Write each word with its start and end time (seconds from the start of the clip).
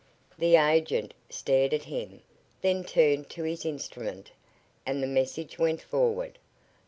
The 0.35 0.55
agent 0.55 1.13
stared 1.29 1.75
at 1.75 1.83
him; 1.83 2.23
then 2.63 2.83
turned 2.83 3.29
to 3.29 3.43
his 3.43 3.67
instrument, 3.67 4.31
and 4.83 5.03
the 5.03 5.05
message 5.05 5.59
went 5.59 5.79
forward. 5.83 6.39